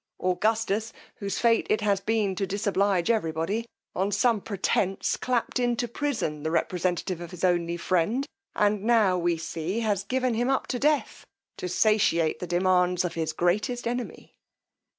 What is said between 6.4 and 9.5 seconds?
the representative of his only friend, and now, we